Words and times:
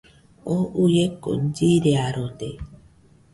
Oo 0.53 0.63
uieko 0.83 1.31
chiriarode. 1.55 2.49